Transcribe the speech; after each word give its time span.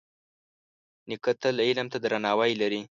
نیکه 1.09 1.31
تل 1.41 1.55
علم 1.67 1.87
ته 1.91 1.97
درناوی 2.03 2.51
لري. 2.61 2.79